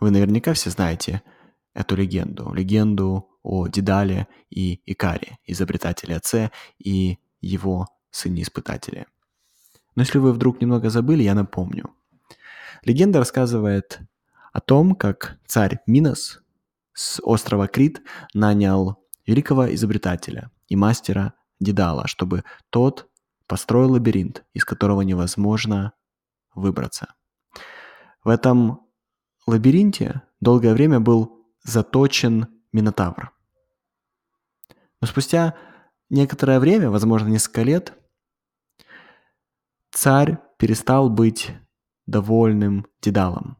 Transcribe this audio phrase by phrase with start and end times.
[0.00, 1.22] Вы наверняка все знаете
[1.74, 2.52] эту легенду.
[2.52, 9.06] Легенду о Дедале и Икаре, изобретателе Аце и его сыне-испытателе.
[9.94, 11.94] Но если вы вдруг немного забыли, я напомню.
[12.82, 14.00] Легенда рассказывает
[14.52, 16.42] о том, как царь Минос
[16.92, 18.02] с острова Крит
[18.34, 23.08] нанял великого изобретателя и мастера Дедала, чтобы тот
[23.46, 25.92] построил лабиринт, из которого невозможно
[26.54, 27.14] выбраться.
[28.22, 28.83] В этом
[29.46, 33.32] лабиринте долгое время был заточен Минотавр.
[35.00, 35.54] Но спустя
[36.10, 37.92] некоторое время, возможно, несколько лет,
[39.90, 41.52] царь перестал быть
[42.06, 43.58] довольным Дедалом.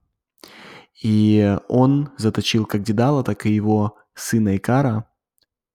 [1.03, 5.09] И он заточил как Дедала, так и его сына Икара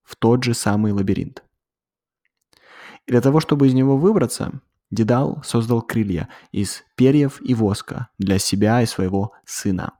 [0.03, 1.43] в тот же самый лабиринт.
[3.05, 8.39] И для того, чтобы из него выбраться, Дедал создал крылья из перьев и воска для
[8.39, 9.98] себя и своего сына.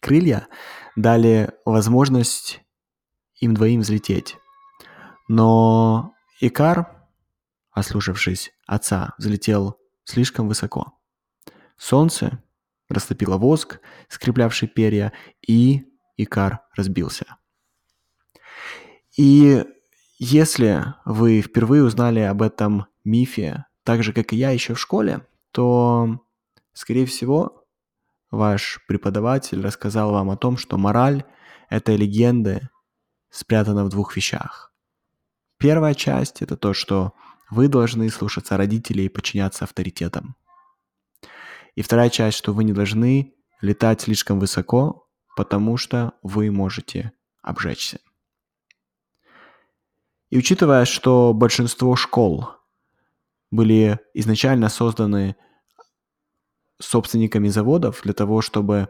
[0.00, 0.48] Крылья
[0.94, 2.62] дали возможность
[3.36, 4.36] им двоим взлететь.
[5.28, 7.08] Но Икар,
[7.70, 10.92] ослушавшись отца, взлетел слишком высоко.
[11.76, 12.42] Солнце
[12.88, 15.12] растопило воск, скреплявший перья,
[15.46, 15.84] и
[16.16, 17.36] Икар разбился.
[19.16, 19.64] И
[20.18, 25.26] если вы впервые узнали об этом мифе, так же, как и я еще в школе,
[25.52, 26.20] то,
[26.72, 27.65] скорее всего,
[28.36, 31.24] ваш преподаватель рассказал вам о том, что мораль
[31.68, 32.68] этой легенды
[33.30, 34.72] спрятана в двух вещах.
[35.58, 37.14] Первая часть– это то, что
[37.50, 40.36] вы должны слушаться родителей и подчиняться авторитетам.
[41.74, 48.00] И вторая часть, что вы не должны летать слишком высоко, потому что вы можете обжечься.
[50.30, 52.50] И учитывая, что большинство школ
[53.50, 55.36] были изначально созданы
[56.78, 58.88] собственниками заводов для того, чтобы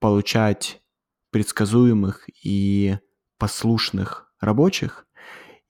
[0.00, 0.82] получать
[1.30, 2.98] предсказуемых и
[3.38, 5.06] послушных рабочих,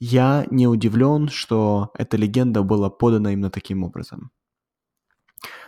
[0.01, 4.31] я не удивлен, что эта легенда была подана именно таким образом.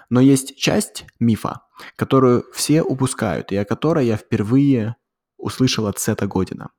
[0.09, 1.63] Но есть часть мифа,
[1.97, 4.97] которую все упускают, и о которой я впервые
[5.37, 6.71] услышал от Сета Година.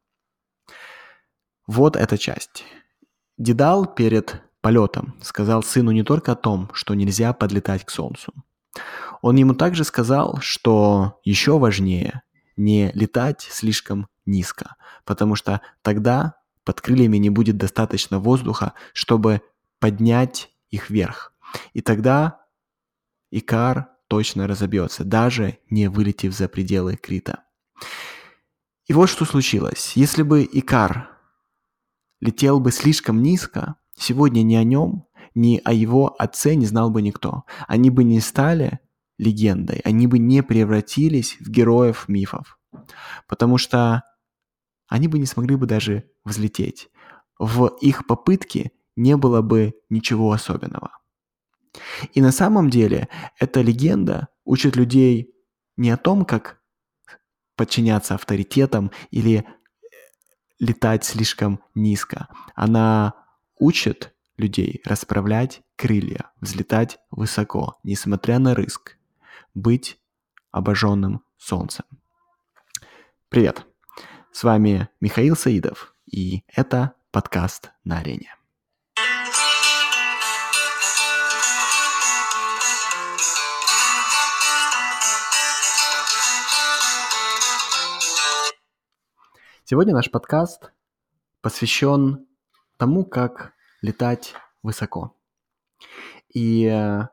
[1.68, 2.64] Вот эта часть.
[3.38, 8.34] Дедал перед полетом сказал сыну не только о том, что нельзя подлетать к Солнцу.
[9.22, 12.22] Он ему также сказал, что еще важнее
[12.58, 19.42] не летать слишком низко, потому что тогда под крыльями не будет достаточно воздуха, чтобы
[19.80, 21.34] поднять их вверх.
[21.74, 22.42] И тогда
[23.32, 27.44] Икар точно разобьется, даже не вылетев за пределы Крита.
[28.86, 29.94] И вот что случилось.
[29.96, 31.10] Если бы Икар
[32.20, 37.02] летел бы слишком низко, сегодня ни о нем, ни о его отце не знал бы
[37.02, 37.44] никто.
[37.68, 38.80] Они бы не стали
[39.18, 42.60] легендой, они бы не превратились в героев мифов.
[43.28, 44.04] Потому что
[44.88, 46.90] они бы не смогли бы даже взлететь.
[47.40, 50.92] В их попытке не было бы ничего особенного.
[52.14, 53.08] И на самом деле
[53.40, 55.34] эта легенда учит людей
[55.78, 56.62] не о том, как
[57.56, 59.46] подчиняться авторитетам или
[60.60, 62.28] летать слишком низко.
[62.56, 63.14] Она
[63.58, 68.98] учит людей расправлять крылья, взлетать высоко, несмотря на риск,
[69.54, 70.00] быть
[70.52, 71.86] обожженным солнцем.
[73.30, 73.66] Привет!
[74.32, 78.36] С вами Михаил Саидов, и это подкаст на арене.
[89.64, 90.72] Сегодня наш подкаст
[91.42, 92.26] посвящен
[92.78, 95.18] тому, как летать высоко.
[96.30, 97.08] И э,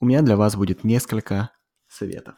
[0.00, 1.50] у меня для вас будет несколько
[1.88, 2.34] советов.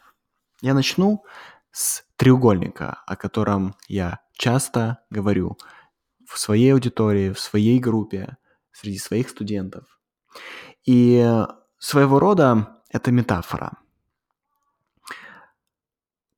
[0.61, 1.23] Я начну
[1.71, 5.57] с треугольника, о котором я часто говорю
[6.27, 8.37] в своей аудитории, в своей группе,
[8.71, 9.99] среди своих студентов.
[10.85, 11.45] И
[11.79, 13.77] своего рода это метафора.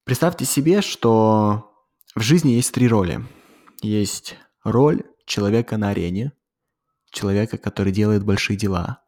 [0.04, 1.72] Представьте себе, что
[2.16, 3.26] в жизни есть три роли.
[3.82, 6.32] Есть роль человека на арене,
[7.12, 9.02] человека, который делает большие дела,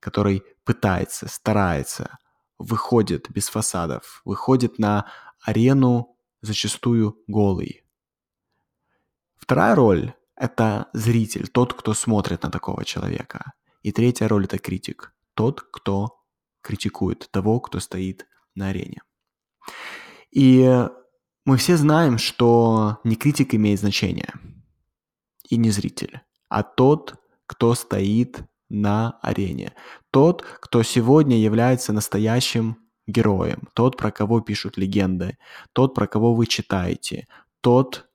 [0.00, 2.18] который пытается, старается,
[2.58, 5.06] выходит без фасадов, выходит на
[5.42, 7.84] арену зачастую голый.
[9.36, 13.52] Вторая роль– это зритель, тот, кто смотрит на такого человека.
[13.82, 16.22] И третья роль– это критик, тот, кто
[16.60, 19.02] критикует того, кто стоит на арене.
[20.30, 20.86] И
[21.44, 24.34] мы все знаем, что не критик имеет значение,
[25.48, 27.19] и не зритель, а тот,
[27.50, 29.74] кто стоит на арене.
[30.12, 32.76] Тот, кто сегодня является настоящим
[33.08, 35.36] героем, тот, про кого пишут легенды,
[35.72, 37.26] тот, про кого вы читаете,
[37.60, 38.08] тот,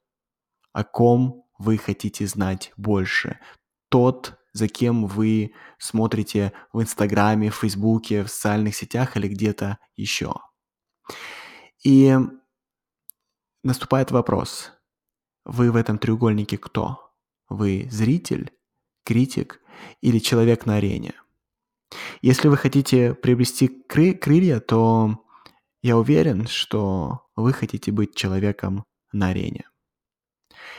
[0.71, 3.41] о ком вы хотите знать больше,
[3.89, 10.35] тот, за кем вы смотрите в Инстаграме, в Фейсбуке, в социальных сетях или где-то еще.
[11.83, 12.17] И
[13.63, 14.71] наступает вопрос,
[15.43, 17.11] вы в этом треугольнике кто?
[17.49, 18.55] Вы зритель,
[19.05, 19.61] критик
[20.01, 21.13] или человек на арене?
[22.21, 25.23] Если вы хотите приобрести кры- крылья, то
[25.81, 29.69] я уверен, что вы хотите быть человеком на арене.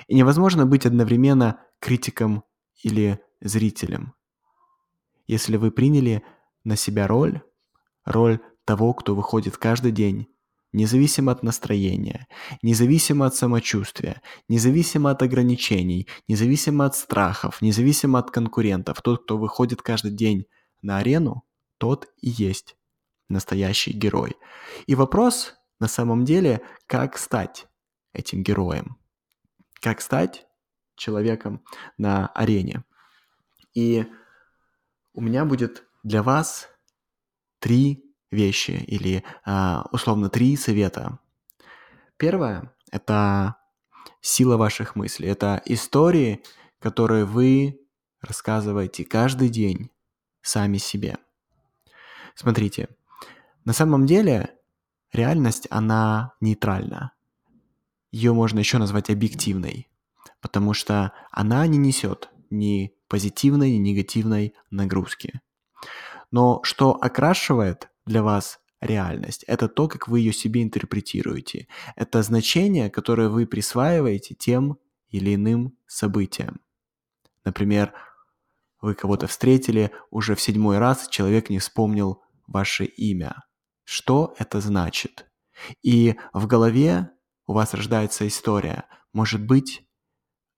[0.09, 2.45] И невозможно быть одновременно критиком
[2.83, 4.15] или зрителем.
[5.27, 6.23] Если вы приняли
[6.65, 7.41] на себя роль,
[8.05, 10.29] роль того, кто выходит каждый день,
[10.77, 12.27] независимо от настроения,
[12.63, 19.81] независимо от самочувствия, независимо от ограничений, независимо от страхов, независимо от конкурентов, тот, кто выходит
[19.81, 20.45] каждый день
[20.83, 21.43] на арену,
[21.79, 22.77] тот и есть
[23.29, 24.37] настоящий герой.
[24.87, 27.67] И вопрос на самом деле, как стать
[28.13, 28.99] этим героем?
[29.81, 30.47] Как стать
[30.95, 31.65] человеком
[31.97, 32.85] на арене?
[33.73, 34.05] И
[35.15, 36.69] у меня будет для вас
[37.61, 41.19] три вещи или а, условно три совета.
[42.17, 43.57] Первое– это
[44.21, 45.29] сила ваших мыслей.
[45.29, 46.43] Это истории,
[46.81, 47.81] которые вы
[48.21, 49.91] рассказываете каждый день
[50.43, 51.19] сами себе.
[52.35, 52.89] Смотрите,
[53.65, 54.55] на самом деле
[55.13, 57.13] реальность, она нейтральна.
[58.13, 59.89] Ее можно еще назвать объективной,
[60.41, 65.41] потому что она не несет ни позитивной, ни негативной нагрузки.
[66.31, 69.45] Но что окрашивает для вас реальность?
[69.45, 71.69] Это то, как вы ее себе интерпретируете.
[71.97, 74.79] Это значение, которое вы присваиваете тем
[75.11, 76.61] или иным событиям.
[77.45, 77.93] Например,
[78.81, 83.43] вы кого-то встретили уже в седьмой раз, человек не вспомнил ваше имя.
[83.85, 85.27] Что это значит?
[85.83, 87.11] И в голове
[87.47, 88.85] у вас рождается история.
[89.13, 89.87] Может быть,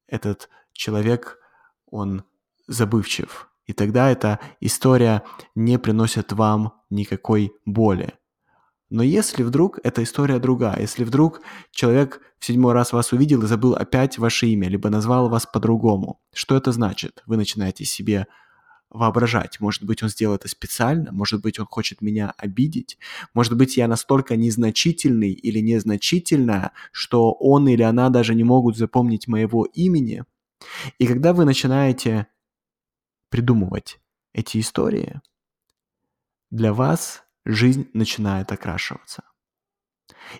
[0.06, 1.38] этот человек,
[1.86, 2.24] он
[2.66, 3.47] забывчив.
[3.68, 5.22] И тогда эта история
[5.54, 8.14] не приносит вам никакой боли.
[8.90, 13.46] Но если вдруг эта история другая, если вдруг человек в седьмой раз вас увидел и
[13.46, 17.22] забыл опять ваше имя, либо назвал вас по-другому, что это значит?
[17.26, 18.26] Вы начинаете себе
[18.88, 19.60] воображать.
[19.60, 22.96] Может быть, он сделал это специально, может быть, он хочет меня обидеть,
[23.34, 29.28] может быть, я настолько незначительный или незначительная, что он или она даже не могут запомнить
[29.28, 30.24] моего имени.
[30.98, 32.28] И когда вы начинаете
[33.30, 34.00] придумывать
[34.32, 35.20] эти истории,
[36.50, 39.24] для вас жизнь начинает окрашиваться.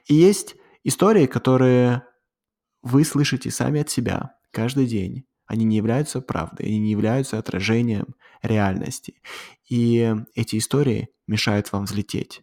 [0.07, 2.03] И есть истории, которые
[2.83, 5.25] вы слышите сами от себя каждый день.
[5.47, 9.23] Они не являются правдой, они не являются отражением реальности.
[9.69, 12.43] И эти истории мешают вам взлететь.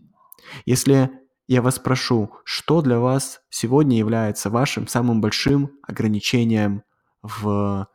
[0.66, 1.12] Если
[1.48, 6.84] я вас прошу, что для вас сегодня является вашим самым большим ограничением
[7.22, 7.88] в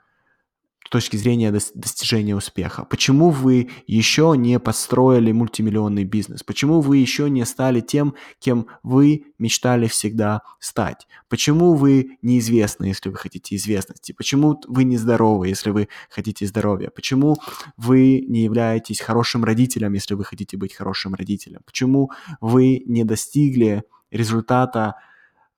[0.90, 2.84] точки зрения достижения успеха?
[2.84, 6.42] Почему вы еще не построили мультимиллионный бизнес?
[6.42, 11.06] Почему вы еще не стали тем, кем вы мечтали всегда стать?
[11.28, 14.12] Почему вы неизвестны, если вы хотите известности?
[14.12, 16.90] Почему вы нездоровы, если вы хотите здоровья?
[16.90, 17.37] Почему
[17.76, 21.60] вы не являетесь хорошим родителем, если вы хотите быть хорошим родителем?
[21.64, 22.10] Почему
[22.40, 24.96] вы не достигли результата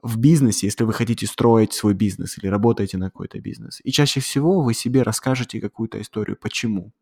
[0.03, 3.81] в бизнесе, если вы хотите строить свой бизнес или работаете на какой-то бизнес.
[3.85, 6.37] И чаще всего вы себе расскажете какую-то историю.
[6.41, 6.93] Почему?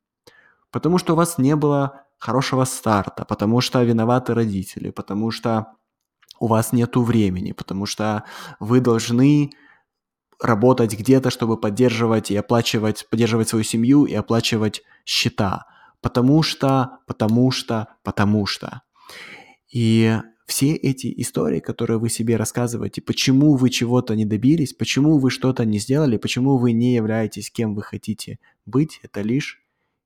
[0.71, 5.69] Потому что у вас не было хорошего старта, потому что виноваты родители, потому что
[6.39, 8.25] у вас нет времени, потому что
[8.61, 9.51] вы должны
[10.39, 15.67] работать где-то, чтобы поддерживать и оплачивать, поддерживать свою семью и оплачивать счета.
[16.03, 18.83] Потому что, потому что, потому что.
[19.73, 20.19] И
[20.51, 25.65] все эти истории, которые вы себе рассказываете, почему вы чего-то не добились, почему вы что-то
[25.65, 29.63] не сделали, почему вы не являетесь кем вы хотите быть, это лишь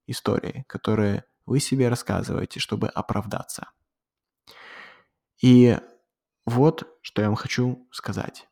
[0.07, 3.71] истории, которые вы себе рассказываете, чтобы оправдаться.
[5.41, 5.79] И
[6.45, 8.47] вот что я вам хочу сказать.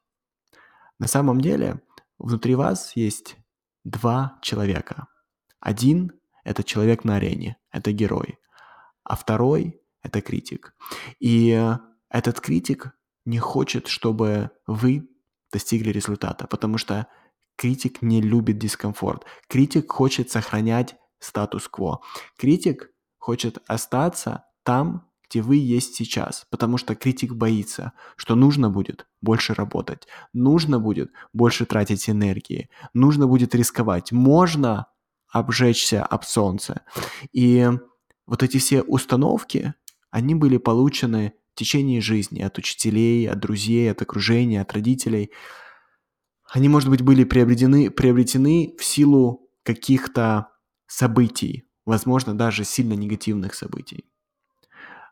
[0.98, 1.82] На самом деле
[2.16, 3.36] внутри вас есть
[3.84, 5.08] два человека.
[5.60, 6.12] Один–
[6.44, 8.38] это человек на арене, это герой,
[9.04, 10.74] а второй это критик.
[11.20, 11.76] И
[12.10, 12.92] этот критик
[13.24, 15.08] не хочет, чтобы вы
[15.52, 17.06] достигли результата, потому что
[17.56, 19.24] критик не любит дискомфорт.
[19.48, 22.00] Критик хочет сохранять статус-кво.
[22.36, 29.06] Критик хочет остаться там, где вы есть сейчас, потому что критик боится, что нужно будет
[29.22, 34.88] больше работать, нужно будет больше тратить энергии, нужно будет рисковать, можно
[35.30, 36.82] обжечься об солнце.
[37.32, 37.66] И
[38.26, 39.74] вот эти все установки,
[40.12, 45.32] они были получены в течение жизни, от учителей, от друзей, от окружения, от родителей,
[46.52, 50.48] они, может быть, были приобретены, приобретены в силу каких-то
[50.86, 54.04] событий, возможно, даже сильно негативных событий.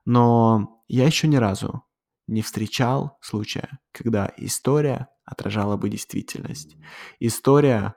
[0.05, 1.83] Но я еще ни разу
[2.27, 6.77] не встречал случая, когда история отражала бы действительность.
[7.21, 7.95] История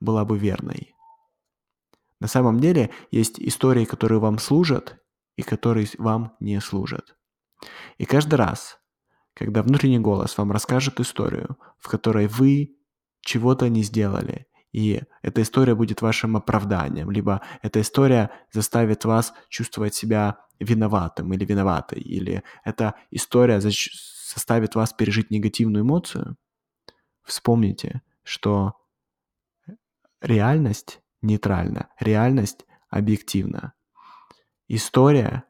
[0.00, 0.94] была бы верной.
[2.18, 5.03] На самом деле есть истории, которые вам служат,
[5.36, 7.16] и которые вам не служат.
[7.98, 8.78] И каждый раз,
[9.34, 12.76] когда внутренний голос вам расскажет историю, в которой вы
[13.20, 19.94] чего-то не сделали, и эта история будет вашим оправданием, либо эта история заставит вас чувствовать
[19.94, 26.36] себя виноватым или виноватой, или эта история заставит вас пережить негативную эмоцию,
[27.22, 28.74] вспомните, что
[30.20, 33.74] реальность нейтральна, реальность объективна.
[34.68, 35.44] История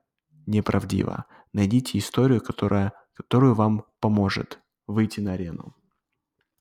[0.47, 1.27] неправдива.
[1.53, 5.75] Найдите историю, которая, которую вам поможет выйти на арену.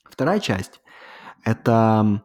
[0.04, 0.82] Вторая часть–
[1.44, 2.24] это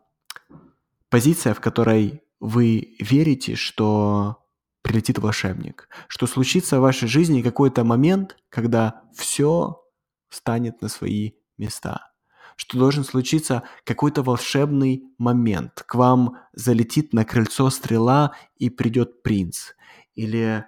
[1.08, 4.44] позиция, в которой вы верите, что
[4.82, 9.82] прилетит волшебник, что случится в вашей жизни какой-то момент, когда все
[10.28, 12.12] станет на свои места,
[12.56, 19.72] что должен случиться какой-то волшебный момент, к вам залетит на крыльцо стрела и придет принц,
[20.18, 20.66] или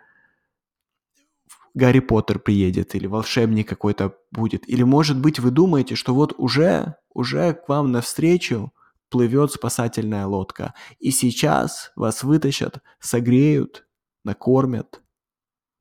[1.75, 6.95] Гарри Поттер приедет, или волшебник какой-то будет, или может быть вы думаете, что вот уже,
[7.13, 8.73] уже к вам навстречу
[9.09, 10.75] плывет спасательная лодка.
[11.01, 13.89] И сейчас вас вытащат, согреют,
[14.23, 15.03] накормят,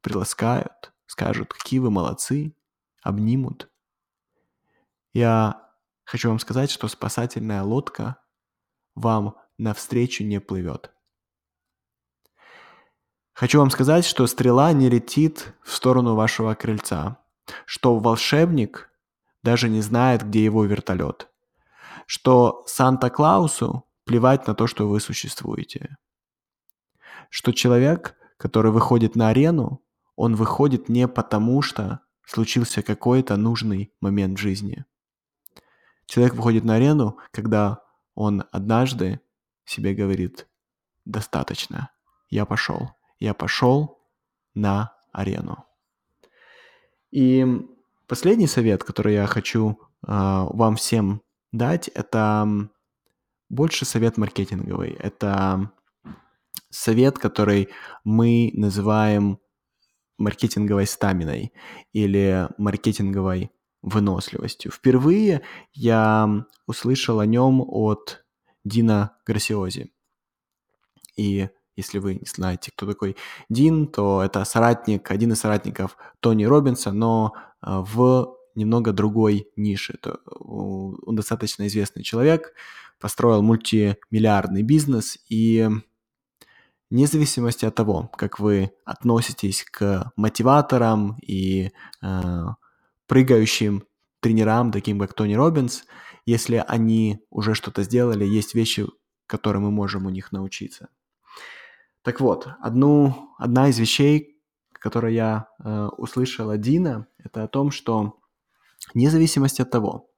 [0.01, 2.55] приласкают, скажут, какие вы молодцы,
[3.03, 3.69] обнимут.
[5.13, 5.69] Я
[6.05, 8.17] хочу вам сказать, что спасательная лодка
[8.95, 10.91] вам навстречу не плывет.
[13.39, 17.17] Хочу вам сказать, что стрела не летит в сторону вашего крыльца,
[17.65, 18.89] что волшебник
[19.43, 21.29] даже не знает, где его вертолет
[22.09, 25.95] что Санта-Клаусу плевать на то, что вы существуете.
[27.29, 29.83] Что человек, который выходит на арену,
[30.15, 34.85] он выходит не потому, что случился какой-то нужный момент в жизни.
[36.07, 37.83] Человек выходит на арену, когда
[38.15, 39.21] он однажды
[39.63, 40.47] себе говорит,
[41.05, 41.91] достаточно,
[42.31, 42.89] я пошел,
[43.19, 43.99] я пошел
[44.53, 45.65] на арену.
[47.11, 47.45] И
[48.07, 51.21] последний совет, который я хочу э, вам всем
[51.51, 52.69] дать, это
[53.49, 54.91] больше совет маркетинговый.
[54.91, 55.71] Это
[56.69, 57.69] совет, который
[58.03, 59.39] мы называем
[60.17, 61.53] маркетинговой стаминой
[61.93, 64.71] или маркетинговой выносливостью.
[64.71, 68.25] Впервые я услышал о нем от
[68.63, 69.91] Дина Грасиози.
[71.15, 71.49] И
[71.79, 73.15] если вы не знаете, кто такой
[73.49, 79.97] Дин, то это соратник, один из соратников Тони Робинса, но а, в немного другой нише.
[80.01, 82.53] То он достаточно известный человек,
[82.99, 85.69] построил мультимиллиардный бизнес, и
[86.89, 91.71] вне зависимости от того, как вы относитесь к мотиваторам и
[92.01, 92.43] э,
[93.07, 93.83] прыгающим
[94.19, 95.85] тренерам, таким как Тони Робинс,
[96.25, 98.85] если они уже что-то сделали, есть вещи,
[99.27, 100.89] которые мы можем у них научиться.
[102.09, 107.69] Так вот, одну, одна из вещей, которую я э, услышал от Дина, это о том,
[107.69, 108.15] что
[108.95, 110.09] вне зависимости от того,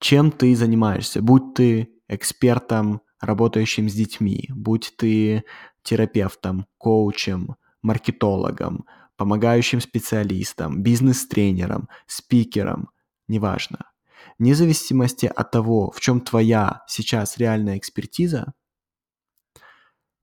[0.00, 5.44] чем ты занимаешься, будь ты экспертом, работающим с детьми, будь ты
[5.84, 8.84] терапевтом, коучем, маркетологом,
[9.16, 12.88] помогающим специалистом, бизнес-тренером, спикером,
[13.28, 13.92] неважно.
[14.40, 18.54] Вне зависимости от того, в чем твоя сейчас реальная экспертиза,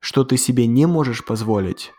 [0.01, 1.93] что ты себе не можешь позволить,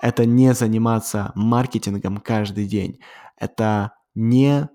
[0.00, 2.98] это не заниматься маркетингом каждый день.
[3.36, 4.68] Это не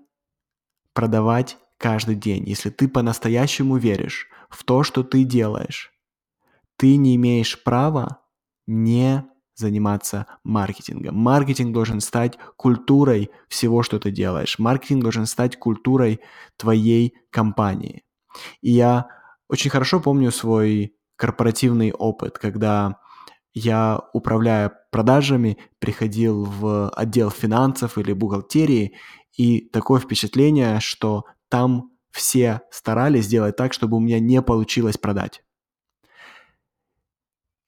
[0.94, 2.48] продавать каждый день.
[2.48, 5.92] Если ты по-настоящему веришь в то, что ты делаешь,
[6.76, 8.22] ты не имеешь права
[8.66, 11.16] не заниматься маркетингом.
[11.16, 14.58] Маркетинг должен стать культурой всего, что ты делаешь.
[14.58, 16.20] Маркетинг должен стать культурой
[16.56, 18.04] твоей компании.
[18.62, 19.08] И я
[19.48, 22.98] очень хорошо помню свой корпоративный опыт, когда
[23.52, 28.96] я, управляя продажами, приходил в отдел финансов или бухгалтерии
[29.36, 35.42] и такое впечатление, что там все старались сделать так, чтобы у меня не получилось продать.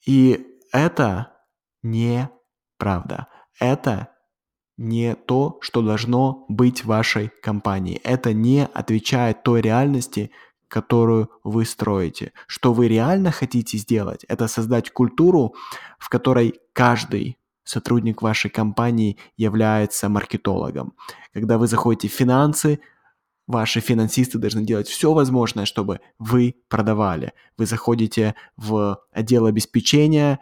[0.07, 1.35] И это
[1.83, 2.31] не
[2.79, 3.29] правда.
[3.61, 4.09] Это
[4.79, 8.01] не то, что должно быть вашей компании.
[8.03, 10.31] Это не отвечает той реальности,
[10.73, 12.33] которую вы строите.
[12.47, 15.55] Что вы реально хотите сделать, это создать культуру,
[15.99, 20.95] в которой каждый сотрудник вашей компании является маркетологом.
[21.35, 22.81] Когда вы заходите в финансы,
[23.47, 27.35] ваши финансисты должны делать все возможное, чтобы вы продавали.
[27.59, 30.39] Вы заходите в отдел обеспечения,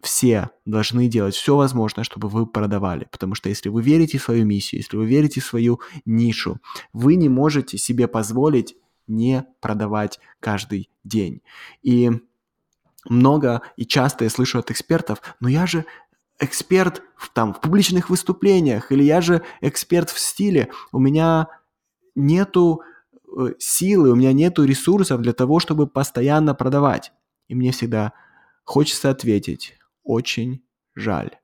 [0.00, 3.08] все должны делать все возможное, чтобы вы продавали.
[3.10, 6.60] Потому что если вы верите в свою миссию, если вы верите в свою нишу,
[6.92, 11.42] вы не можете себе позволить не продавать каждый день.
[11.82, 12.10] И
[13.08, 15.84] много и часто я слышу от экспертов, но я же
[16.38, 21.48] эксперт в, там, в публичных выступлениях, или я же эксперт в стиле, у меня
[22.14, 22.82] нету
[23.36, 27.12] э, силы, у меня нету ресурсов для того, чтобы постоянно продавать.
[27.48, 28.12] И мне всегда
[28.64, 31.36] хочется ответить, очень жаль.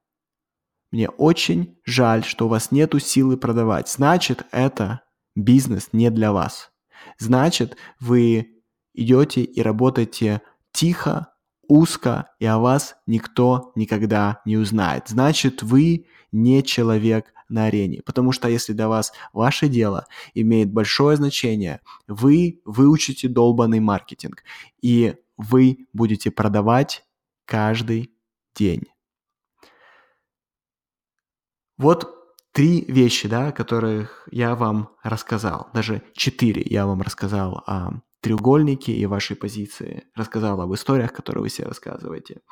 [0.90, 3.88] Мне очень жаль, что у вас нету силы продавать.
[3.88, 5.02] Значит, это
[5.36, 6.72] бизнес не для вас.
[7.18, 8.62] Значит, вы
[8.94, 10.42] идете и работаете
[10.72, 11.32] тихо,
[11.68, 15.04] узко, и о вас никто никогда не узнает.
[15.08, 18.02] Значит, вы не человек на арене.
[18.04, 24.44] Потому что если для вас ваше дело имеет большое значение, вы выучите долбанный маркетинг,
[24.80, 27.04] и вы будете продавать
[27.44, 28.12] каждый
[28.54, 28.84] день.
[31.76, 32.19] Вот
[32.60, 39.06] три вещи, да, которых я вам рассказал, даже четыре я вам рассказал о треугольнике и
[39.06, 42.42] вашей позиции, рассказал об историях, которые вы себе рассказываете,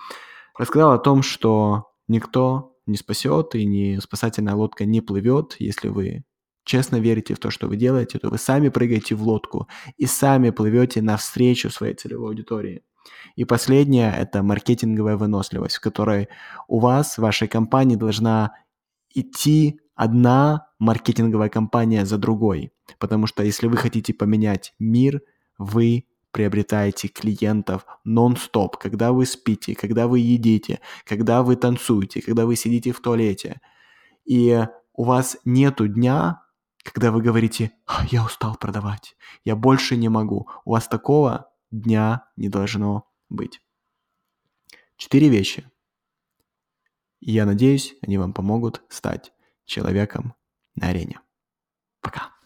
[0.56, 6.24] рассказал о том, что никто не спасет и не спасательная лодка не плывет, если вы
[6.64, 10.48] честно верите в то, что вы делаете, то вы сами прыгаете в лодку и сами
[10.48, 12.82] плывете навстречу своей целевой аудитории.
[13.36, 16.28] И последнее– это маркетинговая выносливость, в которой
[16.66, 18.52] у вас, вашей компании должна
[19.14, 22.72] идти одна маркетинговая компания за другой.
[23.00, 25.20] Потому что если вы хотите поменять мир,
[25.58, 32.54] вы приобретаете клиентов нон-стоп, когда вы спите, когда вы едите, когда вы танцуете, когда вы
[32.54, 33.60] сидите в туалете.
[34.24, 36.42] И у вас нету дня,
[36.84, 37.72] когда вы говорите,
[38.12, 40.48] я устал продавать, я больше не могу.
[40.64, 43.60] У вас такого дня не должно быть.
[44.96, 45.68] Четыре вещи.
[47.20, 49.32] Я надеюсь, они вам помогут стать
[49.68, 50.34] человеком
[50.74, 51.20] на арене.
[52.00, 52.37] Пока.